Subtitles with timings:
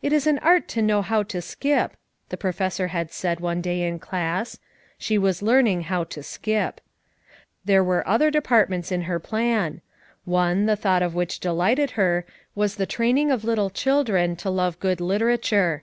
[0.00, 1.94] "It is an art to know how to skip,"
[2.30, 4.58] the Pro fessor had said one day in class;
[4.96, 6.80] she was learning how to skip.
[7.66, 9.82] There were other de partments in her plan.
[10.24, 14.80] One, the thought of which delighted her, was the training of little children to love
[14.80, 15.82] good literature.